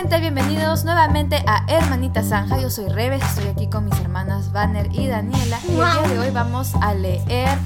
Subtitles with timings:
[0.00, 0.20] gente?
[0.20, 2.58] Bienvenidos nuevamente a Hermanita Zanja.
[2.58, 5.60] Yo soy Reves, estoy aquí con mis hermanas Banner y Daniela.
[5.68, 7.58] Y el día de hoy vamos a leer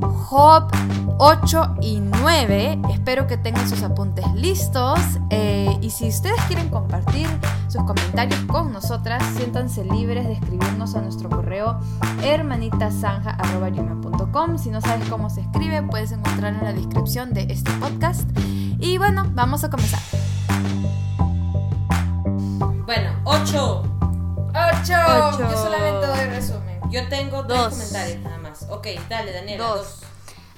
[0.00, 0.64] Job
[1.18, 2.80] 8 y 9.
[2.90, 4.98] Espero que tengan sus apuntes listos.
[5.30, 7.28] Eh, y si ustedes quieren compartir
[7.68, 11.78] sus comentarios con nosotras, siéntanse libres de escribirnos a nuestro correo
[12.24, 14.58] hermanitasanja.com.
[14.58, 18.28] Si no sabes cómo se escribe, puedes encontrarlo en la descripción de este podcast.
[18.80, 20.00] Y bueno, vamos a comenzar.
[22.86, 23.82] Bueno, 8.
[23.82, 23.82] 8.
[24.54, 25.38] Ocho.
[25.38, 26.80] Yo solamente doy resumen.
[26.90, 27.70] Yo tengo dos, Dos.
[27.70, 28.66] comentarios nada más.
[28.70, 29.64] Ok, dale, Daniela.
[29.66, 30.00] Dos.
[30.00, 30.00] Dos.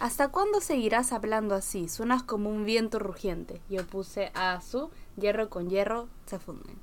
[0.01, 1.88] ¿Hasta cuándo seguirás hablando así?
[1.88, 3.60] Suenas como un viento rugiente.
[3.68, 6.78] Yo puse a su hierro con hierro se funden.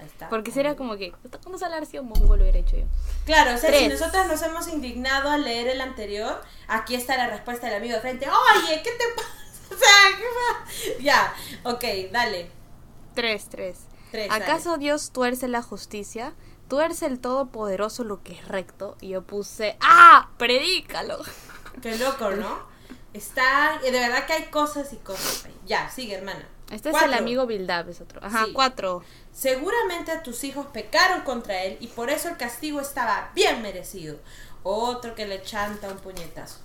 [0.00, 0.28] Ahí está.
[0.28, 2.84] Porque sería como que, ¿hasta cuándo se hablar así un mongo lo hubiera hecho yo?
[3.24, 4.00] Claro, o sea, si Tres.
[4.00, 8.00] nosotros nos hemos indignado al leer el anterior, aquí está la respuesta del amigo de
[8.00, 8.26] frente.
[8.28, 9.28] Oye, ¿qué te pasa?
[9.66, 11.02] O sea, ¿qué pasa?
[11.02, 11.34] Ya,
[11.64, 12.48] ok, dale.
[13.14, 13.78] Tres, tres.
[14.10, 16.32] Tres, ¿Acaso Dios tuerce la justicia?
[16.68, 18.96] ¿Tuerce el Todopoderoso lo que es recto?
[19.00, 20.30] Y yo puse, ¡ah!
[20.38, 21.18] ¡Predícalo!
[21.82, 22.58] Qué loco, ¿no?
[23.12, 25.44] Está, de verdad que hay cosas y cosas.
[25.46, 25.54] ahí.
[25.66, 26.46] Ya, sigue, hermana.
[26.70, 28.20] Este es el amigo Bildab, es otro.
[28.22, 28.52] Ajá, Sí.
[28.52, 29.02] cuatro.
[29.32, 34.18] Seguramente tus hijos pecaron contra él y por eso el castigo estaba bien merecido.
[34.64, 36.58] Otro que le chanta un puñetazo.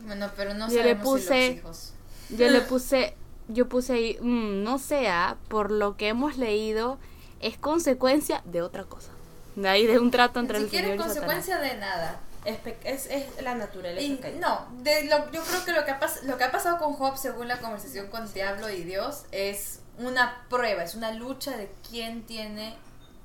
[0.00, 1.92] Bueno, pero no Yo le sabemos si puse- los hijos.
[2.30, 3.14] Yo le puse,
[3.52, 6.98] yo puse ahí, mm, no sea, por lo que hemos leído,
[7.40, 9.10] es consecuencia de otra cosa.
[9.56, 11.34] De ahí de un trato entre Ni el siquiera Señor es y Satanás.
[11.34, 12.20] consecuencia de nada.
[12.44, 14.28] Es, es, es la naturaleza.
[14.30, 16.78] Y no, de lo, yo creo que lo que, ha pas- lo que ha pasado
[16.78, 21.12] con Job, según la conversación con el diablo y Dios, es una prueba, es una
[21.12, 22.76] lucha de quién tiene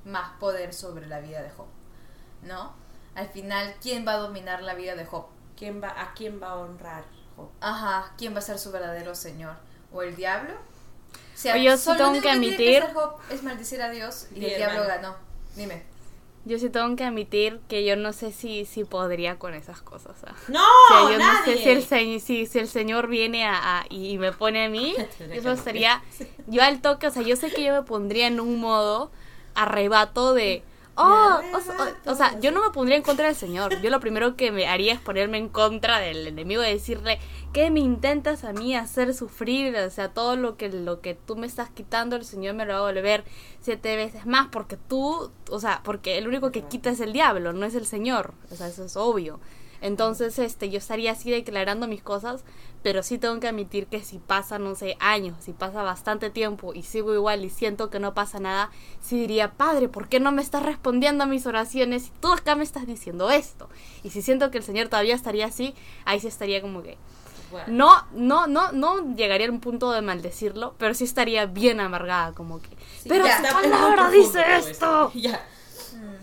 [0.04, 1.66] más poder sobre la vida de Job.
[2.42, 2.72] ¿No?
[3.16, 5.26] Al final, ¿quién va a dominar la vida de Job?
[5.56, 7.02] ¿Quién va, ¿A quién va a honrar?
[7.36, 7.48] Job?
[7.60, 9.56] Ajá, ¿quién va a ser su verdadero Señor?
[9.92, 10.52] ¿O el diablo?
[10.54, 14.46] O sea, yo sí tengo que admitir- hacer Job es maldecir a Dios y Di,
[14.46, 14.96] el diablo hermana.
[15.02, 15.16] ganó.
[15.56, 15.82] Dime.
[16.44, 20.16] Yo sí tengo que admitir que yo no sé si, si podría con esas cosas.
[20.26, 20.34] ¿ah?
[20.48, 20.60] ¡No!
[20.62, 21.32] O sea, yo nadie.
[21.40, 24.64] no sé si el, se- si, si el Señor viene a, a- y me pone
[24.64, 24.94] a mí,
[25.30, 26.02] eso sería,
[26.46, 29.10] yo al toque, o sea, yo sé que yo me pondría en un modo
[29.54, 30.62] arrebato de,
[30.98, 31.74] oh, o, sea,
[32.06, 34.50] o- o sea, yo no me pondría en contra del Señor, yo lo primero que
[34.52, 37.18] me haría es ponerme en contra del enemigo y decirle,
[37.52, 39.74] ¿qué me intentas a mí hacer sufrir?
[39.76, 42.74] O sea, todo lo que, lo que tú me estás quitando, el Señor me lo
[42.74, 43.24] va a devolver
[43.60, 47.52] siete veces más, porque tú, o sea, porque el único que quita es el diablo,
[47.52, 49.40] no es el Señor, o sea, eso es obvio.
[49.80, 52.44] Entonces, este, yo estaría así declarando mis cosas,
[52.82, 56.74] pero sí tengo que admitir que si pasa, no sé, años, si pasa bastante tiempo
[56.74, 60.32] y sigo igual y siento que no pasa nada, sí diría, Padre, ¿por qué no
[60.32, 63.68] me estás respondiendo a mis oraciones si tú acá me estás diciendo esto?
[64.02, 65.74] Y si siento que el Señor todavía estaría así,
[66.04, 66.96] ahí sí estaría como que,
[67.50, 71.80] Bueno, no, no, no, no llegaría a un punto de maldecirlo, pero sí estaría bien
[71.80, 75.10] amargada, como que, sí, pero ya su palabra dice esto.
[75.14, 75.44] Ya.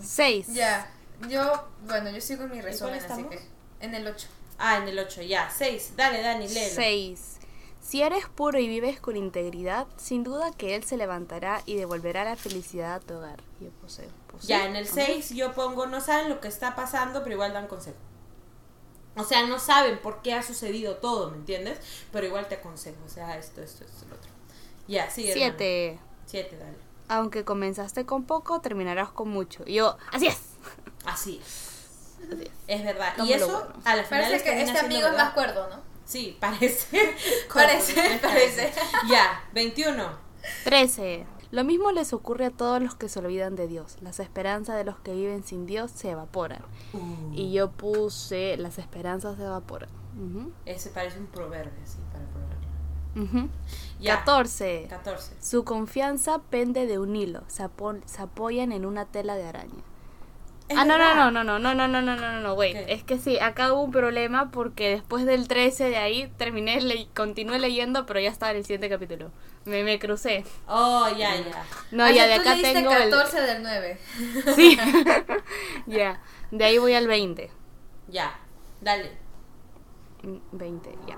[0.02, 0.48] Seis.
[0.54, 0.90] Ya,
[1.30, 3.30] yo, bueno, yo sigo mi resumen, así estamos?
[3.32, 3.40] que
[3.82, 4.28] en el 8.
[4.58, 5.50] Ah, en el 8, ya.
[5.50, 5.94] 6.
[5.96, 6.76] Dale, Dani, léelo.
[6.76, 7.38] 6.
[7.82, 12.24] Si eres puro y vives con integridad, sin duda que Él se levantará y devolverá
[12.24, 13.44] la felicidad a tu hogar.
[13.60, 14.94] Yo puse, puse- Ya, en el Ajá.
[15.06, 17.98] 6 yo pongo, no saben lo que está pasando, pero igual dan consejo.
[19.18, 21.80] O sea, no saben por qué ha sucedido todo, ¿me entiendes?
[22.12, 24.32] Pero igual te aconsejo, o sea, esto, esto, esto, lo otro.
[24.88, 25.34] Ya, sigue.
[25.34, 26.00] Siete.
[26.26, 26.78] 7, dale.
[27.08, 29.64] Aunque comenzaste con poco, terminarás con mucho.
[29.66, 30.38] Y yo, así es.
[31.06, 32.16] Así es.
[32.84, 33.14] Verdad.
[33.24, 33.74] Y eso, bueno.
[33.86, 35.82] a la final Parece que este amigo es más cuerdo, ¿no?
[36.06, 37.16] Sí, parece.
[37.54, 38.72] Parece, parece.
[39.10, 40.18] Ya, 21.
[40.64, 41.26] 13.
[41.52, 43.98] Lo mismo les ocurre a todos los que se olvidan de Dios.
[44.02, 46.62] Las esperanzas de los que viven sin Dios se evaporan.
[46.94, 47.32] Uh.
[47.34, 49.90] Y yo puse, las esperanzas se evaporan.
[50.66, 53.40] Ese parece un proverbio, así, para ponerlo.
[53.42, 53.50] ujú.
[54.00, 54.18] Ya.
[54.20, 54.88] 14.
[54.90, 55.34] 14.
[55.42, 59.84] Su confianza pende de un hilo, se, apo- se apoyan en una tela de araña.
[60.76, 62.74] Ah, no, no, no, no, no, no, no, no, no, no, no, no, wait.
[62.76, 62.94] ¿Qué?
[62.94, 67.08] Es que sí, acá hubo un problema porque después del 13 de ahí terminé, le
[67.16, 69.32] continué leyendo, pero ya estaba en el siguiente capítulo.
[69.66, 70.44] Me, me crucé.
[70.68, 71.64] Oh, ya, ya.
[71.92, 73.10] No, Ah, ya sea, de tú acá tengo el...
[73.12, 74.00] 14 del 9.
[74.56, 74.78] Sí,
[75.86, 76.22] ya.
[76.52, 77.52] De ahí voy al 20.
[78.08, 78.40] Ya.
[78.82, 79.12] Dale.
[80.24, 81.18] Mm, 20, ya.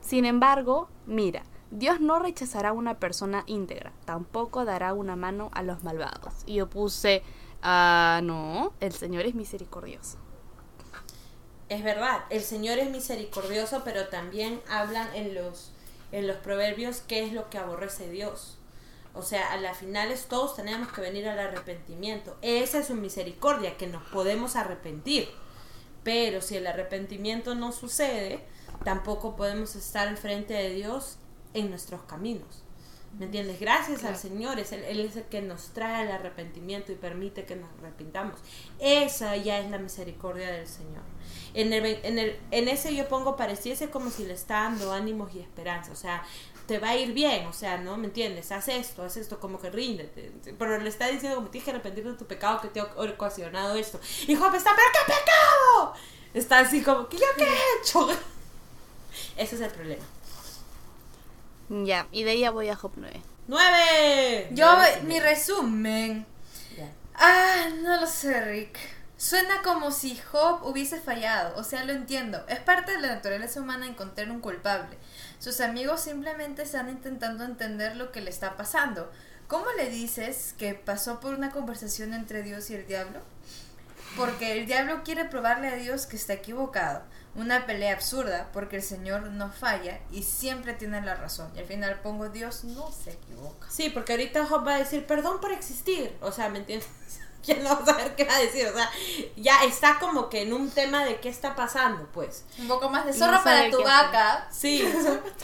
[0.00, 5.62] Sin embargo, mira, Dios no rechazará a una persona íntegra, tampoco dará una mano a
[5.62, 6.34] los malvados.
[6.46, 7.22] Y yo puse,
[7.62, 10.18] ah, no, el Señor es misericordioso.
[11.68, 15.72] Es verdad, el Señor es misericordioso, pero también hablan en los,
[16.12, 18.58] en los proverbios qué es lo que aborrece Dios.
[19.14, 22.36] O sea, a las finales todos tenemos que venir al arrepentimiento.
[22.40, 25.28] Esa es su misericordia, que nos podemos arrepentir.
[26.04, 28.44] Pero si el arrepentimiento no sucede,
[28.84, 31.18] tampoco podemos estar enfrente de Dios
[31.52, 32.62] en nuestros caminos.
[33.18, 33.58] ¿Me entiendes?
[33.58, 37.44] Gracias al Señor, es él, él es el que nos trae el arrepentimiento y permite
[37.44, 38.38] que nos arrepintamos.
[38.78, 41.02] Esa ya es la misericordia del Señor.
[41.54, 45.34] En, el, en, el, en ese yo pongo pareciese como si le está dando ánimos
[45.34, 45.90] y esperanza.
[45.90, 46.22] O sea,
[46.66, 47.96] te va a ir bien, o sea, ¿no?
[47.96, 48.52] ¿Me entiendes?
[48.52, 50.30] Haz esto, haz esto, como que ríndete.
[50.58, 53.74] Pero le está diciendo como tienes que arrepentirte de tu pecado que te ha ocasionado
[53.74, 53.98] esto.
[54.26, 55.94] Y Job está, ¿pero qué pecado?
[56.34, 58.08] Está así como, ¿qué yo qué he hecho?
[59.36, 60.04] Ese es el problema.
[61.68, 63.20] Ya, y de ella voy a Job 9.
[63.46, 64.48] ¡Nueve!
[64.52, 64.66] Yo,
[65.04, 66.26] mi resumen.
[67.14, 68.78] Ah, no lo sé, Rick.
[69.16, 72.44] Suena como si Job hubiese fallado, o sea, lo entiendo.
[72.46, 74.96] Es parte de la naturaleza humana encontrar un culpable.
[75.40, 79.10] Sus amigos simplemente están intentando entender lo que le está pasando.
[79.48, 83.20] ¿Cómo le dices que pasó por una conversación entre Dios y el diablo?
[84.16, 87.02] Porque el diablo quiere probarle a Dios que está equivocado.
[87.34, 91.50] Una pelea absurda porque el Señor no falla y siempre tiene la razón.
[91.54, 93.68] Y al final pongo Dios no se equivoca.
[93.70, 96.16] Sí, porque ahorita Job va a decir perdón por existir.
[96.20, 96.88] O sea, ¿me entiendes?
[97.44, 98.66] ¿Quién no va a saber qué va a decir?
[98.66, 98.90] O sea,
[99.36, 102.44] ya está como que en un tema de qué está pasando, pues.
[102.58, 104.48] Un poco más de zorro para tu vaca.
[104.50, 104.82] Sí.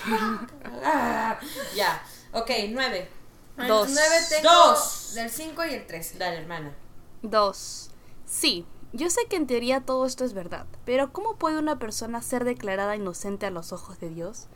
[0.85, 1.39] ah,
[1.75, 2.03] ya.
[2.33, 3.09] Ok, nueve.
[3.57, 3.89] Dos.
[3.91, 5.15] Nueve tengo Dos.
[5.15, 6.19] del 5 y el 3.
[6.19, 6.75] Dale, hermana.
[7.23, 7.91] Dos.
[8.27, 12.23] Sí, yo sé que en teoría todo esto es verdad, pero ¿cómo puede una persona
[12.23, 14.46] ser declarada inocente a los ojos de Dios?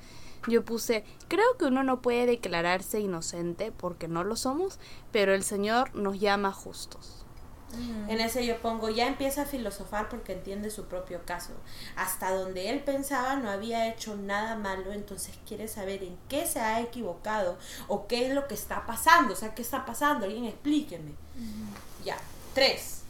[0.46, 4.78] Yo puse, creo que uno no puede declararse inocente porque no lo somos,
[5.10, 7.26] pero el Señor nos llama justos.
[8.08, 11.52] En ese yo pongo, ya empieza a filosofar porque entiende su propio caso.
[11.96, 16.60] Hasta donde él pensaba no había hecho nada malo, entonces quiere saber en qué se
[16.60, 17.58] ha equivocado
[17.88, 19.34] o qué es lo que está pasando.
[19.34, 20.24] O sea, ¿qué está pasando?
[20.24, 21.12] Alguien explíqueme.
[22.04, 22.16] Ya,
[22.54, 23.02] tres.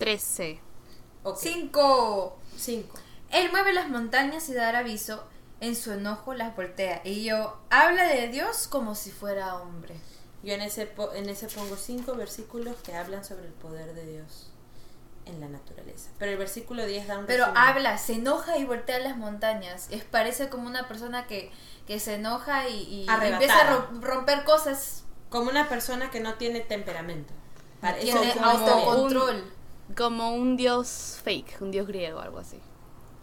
[0.00, 0.60] Trece.
[1.22, 1.38] Ok.
[1.40, 2.38] Cinco.
[2.56, 2.98] Cinco.
[3.30, 5.24] Él mueve las montañas y dar aviso.
[5.60, 7.02] En su enojo las voltea.
[7.04, 9.94] Y yo, habla de Dios como si fuera hombre.
[10.42, 14.06] Yo en ese, po- en ese pongo cinco versículos que hablan sobre el poder de
[14.06, 14.50] Dios
[15.26, 16.08] en la naturaleza.
[16.18, 17.62] Pero el versículo 10 da un Pero resumen.
[17.62, 19.88] habla, se enoja y voltea las montañas.
[19.90, 21.52] Es, parece como una persona que,
[21.86, 25.04] que se enoja y, y empieza a ro- romper cosas.
[25.28, 27.34] Como una persona que no tiene temperamento.
[27.98, 29.44] Eso Tiene autocontrol.
[29.96, 32.60] Como un dios fake, un dios griego, algo así.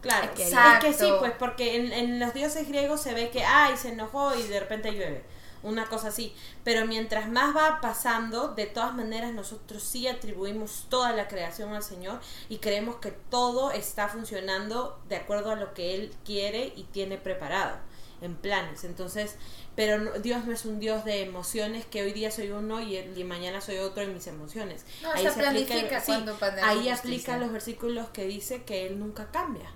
[0.02, 0.88] Claro, es Exacto.
[0.88, 4.36] que sí, pues porque en, en los dioses griegos se ve que, ay, se enojó
[4.36, 5.24] y de repente llueve.
[5.64, 6.34] Una cosa así.
[6.64, 11.84] Pero mientras más va pasando, de todas maneras nosotros sí atribuimos toda la creación al
[11.84, 16.84] Señor y creemos que todo está funcionando de acuerdo a lo que Él quiere y
[16.84, 17.78] tiene preparado
[18.22, 18.84] en planes.
[18.84, 19.36] Entonces,
[19.78, 22.98] pero no- Dios no es un Dios de emociones que hoy día soy uno y,
[22.98, 24.86] el- y mañana soy otro en mis emociones.
[25.02, 29.32] No, se planifica sí, cuando pandea ahí aplica los versículos que dice que Él nunca
[29.32, 29.72] cambia,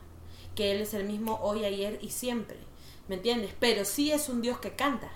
[0.56, 2.57] que Él es el mismo hoy, ayer y siempre,
[3.07, 3.51] ¿me entiendes?
[3.59, 5.12] Pero sí es un Dios que canta,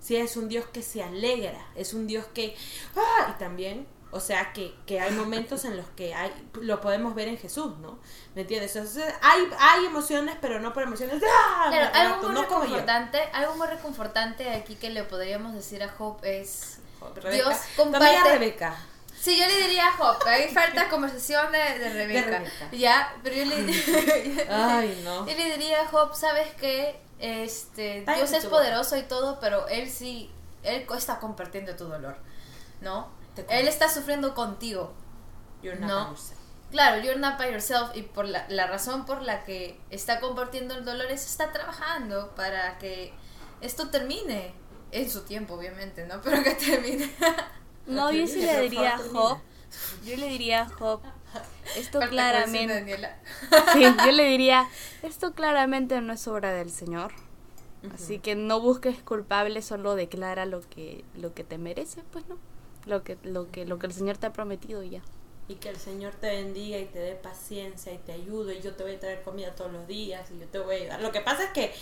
[0.00, 2.54] sí es un Dios que se alegra, es un Dios que...
[2.96, 3.32] ¡ah!
[3.34, 6.32] Y también, o sea, que, que hay momentos en los que hay,
[6.62, 7.98] lo podemos ver en Jesús, ¿no?
[8.34, 8.74] ¿Me entiendes?
[8.74, 11.22] Entonces, hay, hay emociones, pero no por emociones...
[11.22, 11.66] ¡ah!
[11.70, 16.78] Claro, algo muy reconfortante, algo muy reconfortante aquí que le podríamos decir a Job es
[17.14, 17.30] Rebeca.
[17.30, 18.76] Dios Tu amiga comparte- Rebeca.
[19.20, 22.38] Sí, yo le diría a Job, ahí falta conversación de, de Rebeca.
[22.38, 22.68] Rebeca.
[22.72, 25.26] Ya, pero yo le, Ay, no.
[25.26, 27.00] yo le diría a Job, ¿sabes qué?
[27.18, 30.30] Este, Dios es poderoso y todo, pero él sí,
[30.62, 32.16] él está compartiendo tu dolor,
[32.80, 33.17] ¿no?
[33.48, 34.92] Él está sufriendo contigo.
[35.62, 36.04] You're not No.
[36.04, 36.38] by yourself.
[36.70, 40.74] Claro, you're not by yourself y por la, la razón por la que está compartiendo
[40.74, 43.12] el dolor es está trabajando para que
[43.60, 44.52] esto termine
[44.92, 46.20] en su tiempo, obviamente, ¿no?
[46.22, 47.10] Pero que termine.
[47.86, 49.38] No, yo sí le diría a Job.
[50.04, 51.00] Yo le diría a Job.
[51.76, 53.08] Esto Falta claramente.
[53.72, 54.68] Sí, yo le diría.
[55.02, 57.12] Esto claramente no es obra del Señor.
[57.94, 62.36] Así que no busques culpable, solo declara lo que, lo que te merece, pues no.
[62.88, 65.02] Lo que, lo que, lo que el Señor te ha prometido y ya.
[65.46, 68.74] Y que el Señor te bendiga y te dé paciencia y te ayude y yo
[68.74, 71.02] te voy a traer comida todos los días y yo te voy a ayudar.
[71.02, 71.72] Lo que pasa es que,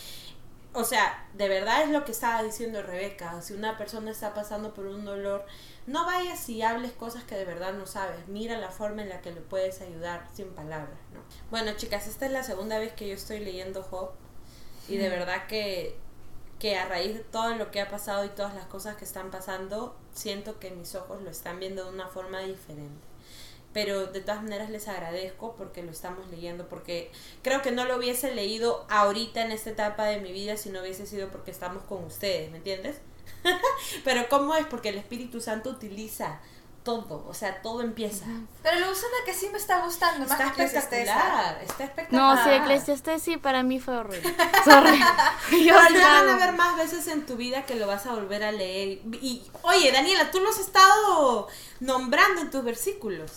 [0.72, 3.40] o sea, de verdad es lo que estaba diciendo Rebeca.
[3.40, 5.46] Si una persona está pasando por un dolor,
[5.86, 8.26] no vayas y hables cosas que de verdad no sabes.
[8.26, 11.20] Mira la forma en la que le puedes ayudar sin palabras, ¿no?
[11.50, 14.10] Bueno, chicas, esta es la segunda vez que yo estoy leyendo Job
[14.88, 15.96] y de verdad que
[16.58, 19.30] que a raíz de todo lo que ha pasado y todas las cosas que están
[19.30, 23.04] pasando, siento que mis ojos lo están viendo de una forma diferente.
[23.72, 27.10] Pero de todas maneras les agradezco porque lo estamos leyendo, porque
[27.42, 30.80] creo que no lo hubiese leído ahorita en esta etapa de mi vida si no
[30.80, 33.00] hubiese sido porque estamos con ustedes, ¿me entiendes?
[34.04, 34.64] Pero ¿cómo es?
[34.66, 36.40] Porque el Espíritu Santo utiliza
[36.86, 38.26] todo, o sea, todo empieza.
[38.62, 40.24] Pero lo usan que sí me está gustando.
[40.24, 42.36] Está que espectacular, está espectacular.
[42.36, 44.32] No, sí, Eclesiastes sí, para mí fue horrible.
[44.64, 44.96] Sorry.
[45.64, 48.06] Yo Pero sí lo van a ver más veces en tu vida que lo vas
[48.06, 49.00] a volver a leer.
[49.20, 51.48] Y, oye, Daniela, tú lo has estado
[51.80, 53.32] nombrando en tus versículos.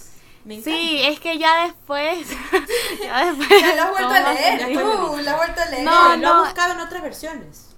[0.46, 0.70] Me encanta.
[0.70, 2.28] Sí, es que ya después.
[3.02, 3.62] ya después.
[3.62, 4.74] Ya lo has vuelto a ¿cómo leer.
[4.74, 5.84] Tú, lo has vuelto a leer.
[5.84, 6.38] No, lo no.
[6.38, 7.69] he buscado en otras versiones.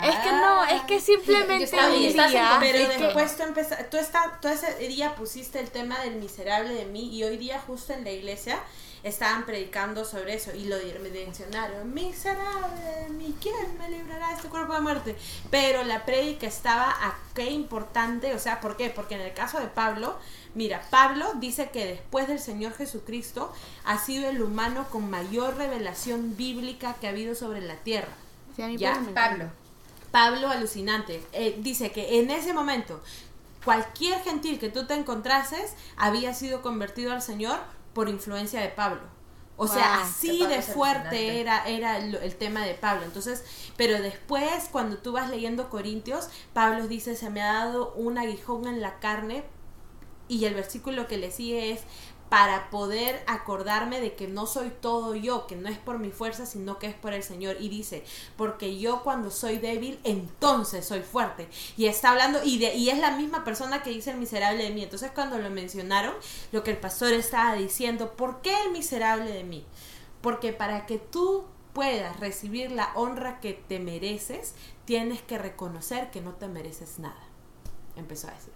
[0.00, 2.56] Es que no, es que simplemente Yo un día.
[2.60, 6.16] Pero es que- después tú empezaste, tú, está, tú ese día pusiste el tema del
[6.16, 8.58] miserable de mí y hoy día justo en la iglesia
[9.02, 14.48] estaban predicando sobre eso y lo mencionaron, miserable de mí, ¿quién me librará de este
[14.48, 15.16] cuerpo de muerte?
[15.50, 18.90] Pero la prédica estaba a qué importante, o sea, ¿por qué?
[18.90, 20.16] Porque en el caso de Pablo,
[20.54, 23.52] mira, Pablo dice que después del Señor Jesucristo
[23.84, 28.12] ha sido el humano con mayor revelación bíblica que ha habido sobre la tierra.
[28.54, 29.00] Sí, a mí ¿Ya?
[29.14, 29.50] Pablo.
[30.12, 30.48] Pablo.
[30.48, 31.22] Alucinante.
[31.32, 33.00] eh, dice que en ese momento
[33.64, 37.58] cualquier gentil que tú te encontrases había sido convertido al Señor
[37.94, 39.00] por influencia de Pablo.
[39.56, 43.04] O sea, así de fuerte era, era el, el tema de Pablo.
[43.04, 43.44] Entonces,
[43.76, 48.66] pero después, cuando tú vas leyendo Corintios, Pablo dice, se me ha dado un aguijón
[48.66, 49.44] en la carne
[50.26, 51.82] y el versículo que le sigue es
[52.32, 56.46] para poder acordarme de que no soy todo yo, que no es por mi fuerza,
[56.46, 57.56] sino que es por el Señor.
[57.60, 58.04] Y dice,
[58.38, 61.46] porque yo cuando soy débil, entonces soy fuerte.
[61.76, 64.70] Y está hablando, y, de, y es la misma persona que dice el miserable de
[64.70, 64.82] mí.
[64.82, 66.14] Entonces cuando lo mencionaron,
[66.52, 69.66] lo que el pastor estaba diciendo, ¿por qué el miserable de mí?
[70.22, 74.54] Porque para que tú puedas recibir la honra que te mereces,
[74.86, 77.31] tienes que reconocer que no te mereces nada.
[77.96, 78.52] Empezó a decir.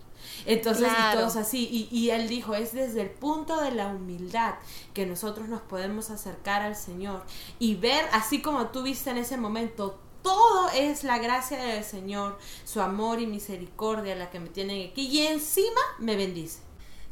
[0.46, 1.20] Entonces, y Claro.
[1.20, 4.54] todos así, y, y él dijo, es desde el punto de la humildad
[4.94, 7.22] que nosotros nos podemos acercar al Señor
[7.58, 12.38] y ver, así como tú viste en ese momento, todo es la gracia del Señor,
[12.64, 16.60] su amor y misericordia la que me tienen aquí, y encima me bendice.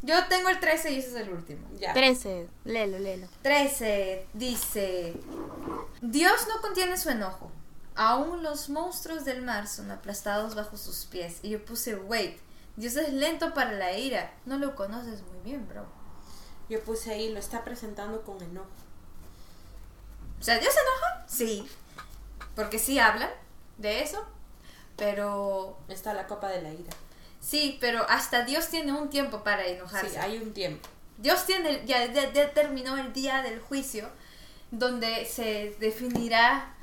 [0.02, 1.66] Yo tengo el 13 y ese es el último.
[1.78, 1.92] Ya.
[1.94, 3.26] 13, léelo, léelo.
[3.42, 5.14] 13 dice,
[6.02, 7.50] Dios no contiene su enojo.
[7.96, 11.38] Aún los monstruos del mar son aplastados bajo sus pies.
[11.42, 12.38] Y yo puse, wait,
[12.76, 14.32] Dios es lento para la ira.
[14.46, 15.86] No lo conoces muy bien, bro.
[16.68, 18.66] Yo puse ahí, lo está presentando con enojo.
[20.40, 21.24] O sea, ¿Dios se enoja?
[21.28, 21.68] Sí.
[22.56, 23.30] Porque sí hablan
[23.78, 24.24] de eso.
[24.96, 26.92] Pero Está la copa de la ira.
[27.40, 30.10] sí, pero hasta Dios tiene un tiempo para enojarse.
[30.10, 30.88] Sí, hay un tiempo.
[31.18, 34.08] Dios tiene, ya de- determinó el día del juicio,
[34.70, 36.73] donde se definirá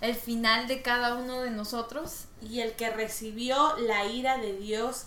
[0.00, 2.26] el final de cada uno de nosotros.
[2.42, 5.06] Y el que recibió la ira de Dios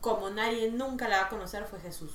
[0.00, 2.10] como nadie nunca la va a conocer fue Jesús.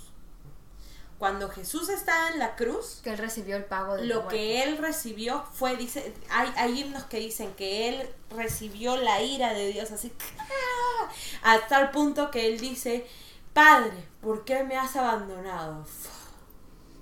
[1.18, 4.36] Cuando Jesús estaba en la cruz, Que él recibió el pago de lo muerte.
[4.36, 9.54] que él recibió fue, dice, hay, hay himnos que dicen que él recibió la ira
[9.54, 11.10] de Dios, así, ¡ah!
[11.54, 13.08] a tal punto que él dice,
[13.54, 15.86] Padre, ¿por qué me has abandonado?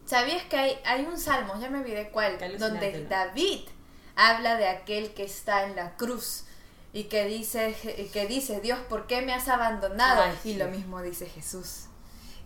[0.06, 3.06] ¿Sabías que hay, hay un salmo, ya me olvidé cuál, donde.
[3.06, 3.62] David
[4.16, 6.46] habla de aquel que está en la cruz
[6.94, 7.76] y que dice,
[8.14, 10.22] que dice Dios, ¿por qué me has abandonado?
[10.22, 10.54] Ay, y sí.
[10.56, 11.86] lo mismo dice Jesús.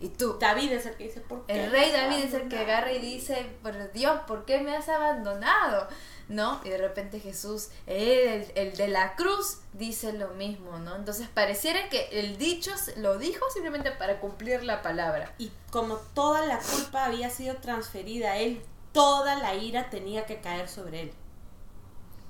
[0.00, 1.64] Y tú, David es el que dice, ¿por qué?
[1.64, 4.76] El rey David es el que abandonado?" agarra y dice, por Dios, ¿por qué me
[4.76, 5.88] has abandonado?
[6.28, 6.60] ¿No?
[6.64, 10.94] Y de repente Jesús, el, el de la cruz, dice lo mismo, ¿no?
[10.94, 15.34] Entonces pareciera que el dicho lo dijo simplemente para cumplir la palabra.
[15.38, 20.40] Y como toda la culpa había sido transferida a él, toda la ira tenía que
[20.40, 21.12] caer sobre él.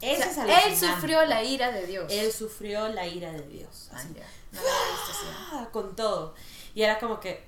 [0.01, 2.07] O Eso sea, es él sufrió la ira de Dios.
[2.11, 3.91] Él sufrió la ira de Dios.
[3.93, 6.35] Ah, así, ah, con todo.
[6.75, 7.45] Y era como que,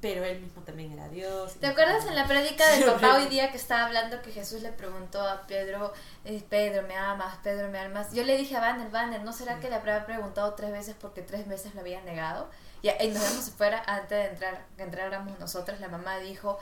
[0.00, 1.54] pero él mismo también era Dios.
[1.54, 4.72] ¿Te acuerdas en la prédica del papá hoy día que estaba hablando que Jesús le
[4.72, 5.92] preguntó a Pedro,
[6.24, 7.38] eh, Pedro, ¿me amas?
[7.42, 8.12] Pedro, ¿me amas?
[8.12, 11.22] Yo le dije a Banner, Banner, ¿no será que le habrá preguntado tres veces porque
[11.22, 12.50] tres veces lo había negado?
[12.82, 16.58] Y, y nos vemos afuera antes de entrar, que entráramos nosotras, la mamá dijo,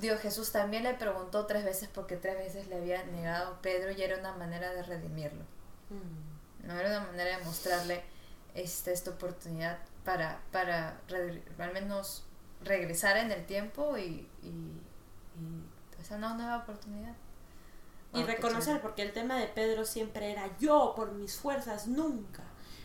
[0.00, 4.02] Dios Jesús también le preguntó tres veces porque tres veces le había negado Pedro y
[4.02, 5.44] era una manera de redimirlo.
[5.90, 6.66] Mm.
[6.66, 8.02] No era una manera de mostrarle
[8.54, 11.00] este, esta oportunidad para, para
[11.58, 12.24] al menos
[12.62, 14.82] regresar en el tiempo y, y,
[15.38, 17.14] y una nueva oportunidad.
[18.14, 22.42] Y qué reconocer, porque el tema de Pedro siempre era yo por mis fuerzas nunca.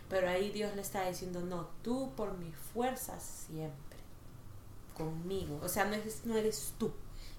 [0.10, 3.98] Pero ahí Dios le está diciendo, no, tú por mis fuerzas siempre.
[4.96, 5.60] Conmigo.
[5.64, 6.94] O sea, no eres, no eres tú,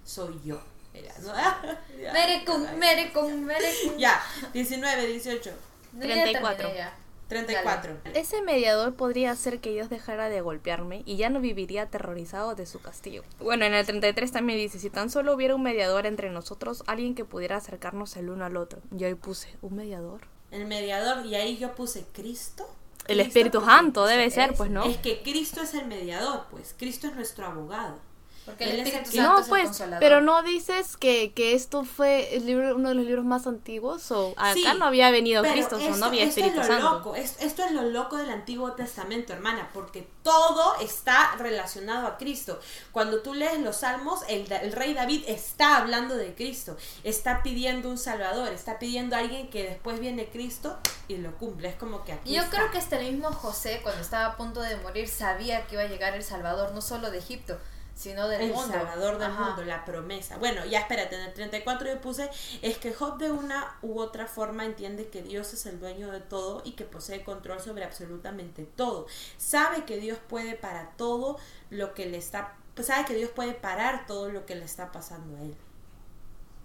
[0.05, 0.61] soy yo.
[0.93, 1.33] Era, ¿no?
[2.01, 2.13] Ya.
[2.13, 3.99] Mere con, mere con, mere con.
[3.99, 4.21] Ya,
[4.53, 5.51] 19, 18,
[5.95, 6.57] No, ya 34.
[6.57, 6.95] terminé ya.
[7.29, 7.97] 34.
[8.15, 12.67] Ese mediador podría hacer que Dios dejara de golpearme y ya no viviría aterrorizado de
[12.67, 13.25] su castigo.
[13.41, 17.15] Bueno, en el 33 también dice, si tan solo hubiera un mediador entre nosotros, alguien
[17.15, 18.81] que pudiera acercarnos el uno al otro.
[18.91, 20.21] Yo ahí puse, ¿un mediador?
[20.51, 22.69] El mediador, y ahí yo puse Cristo.
[23.09, 24.85] el Espíritu Santo debe es- ser, pues, ¿no?
[24.85, 26.75] Es que Cristo es el mediador, pues.
[26.79, 27.99] Cristo es nuestro abogado.
[28.45, 30.01] Porque el Espíritu que- Santo No, es el pues, consolador.
[30.01, 34.11] pero no dices que, que esto fue el libro, uno de los libros más antiguos,
[34.11, 36.75] o acá Sí, no había venido Cristo, o esto, no había esto Espíritu es lo
[36.75, 36.91] Santo.
[36.99, 42.19] loco, es- esto es lo loco del Antiguo Testamento, hermana, porque todo está relacionado a
[42.19, 42.61] Cristo.
[42.93, 47.89] Cuando tú lees los Salmos, el, el rey David está hablando de Cristo, está pidiendo
[47.89, 50.77] un Salvador, está pidiendo a alguien que después viene Cristo
[51.09, 51.69] y lo cumple.
[51.71, 52.57] Es como que aquí Y yo está.
[52.59, 55.83] creo que hasta el mismo José, cuando estaba a punto de morir, sabía que iba
[55.85, 57.59] a llegar el Salvador, no solo de Egipto,
[57.95, 58.73] sino del el mundo.
[58.73, 59.45] Salvador del Ajá.
[59.45, 60.37] mundo, la promesa.
[60.39, 62.29] Bueno, ya espérate, en el 34 yo puse,
[62.61, 66.21] es que Job de una u otra forma entiende que Dios es el dueño de
[66.21, 69.07] todo y que posee control sobre absolutamente todo.
[69.39, 71.39] Sabe que Dios puede para todo
[71.71, 74.91] lo que le está, pues sabe que Dios puede parar todo lo que le está
[74.91, 75.57] pasando a él.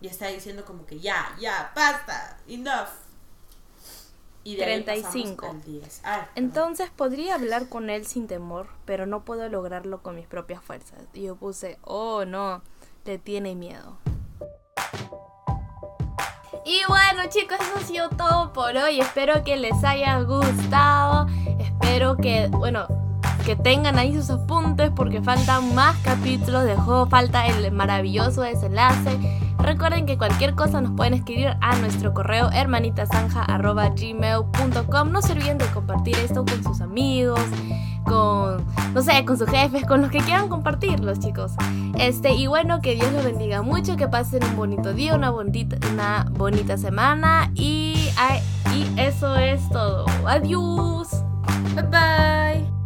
[0.01, 2.87] Y está diciendo como que ya, ya, basta, enough.
[4.43, 5.45] Y de ahí pasamos 35.
[5.45, 6.01] al 10.
[6.03, 6.27] Ah.
[6.35, 10.99] Entonces podría hablar con él sin temor, pero no puedo lograrlo con mis propias fuerzas.
[11.13, 12.61] Y yo puse, oh no,
[13.05, 13.97] le tiene miedo.
[16.65, 18.99] Y bueno chicos, eso ha sido todo por hoy.
[18.99, 21.27] Espero que les haya gustado.
[21.59, 22.87] Espero que, bueno,
[23.45, 27.07] que tengan ahí sus apuntes porque faltan más capítulos de juego.
[27.07, 29.17] Falta el maravilloso desenlace.
[29.59, 35.11] Recuerden que cualquier cosa nos pueden escribir a nuestro correo hermanitasanja.gmail.com.
[35.11, 37.41] No se olviden de compartir esto con sus amigos,
[38.05, 41.51] con, no sé, con sus jefes, con los que quieran compartirlos, chicos.
[41.97, 45.75] Este, y bueno, que Dios los bendiga mucho, que pasen un bonito día, una bonita,
[45.91, 47.51] una bonita semana.
[47.53, 48.09] Y,
[48.73, 50.05] y eso es todo.
[50.25, 51.09] Adiós.
[51.75, 52.78] Bye bye.